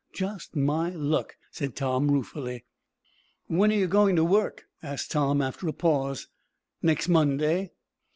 [0.13, 2.65] "Just my luck," said Tom, ruefully.
[3.45, 6.27] "When are you goin' to work?" asked Tom, after a pause.
[6.81, 7.73] "Next Monday."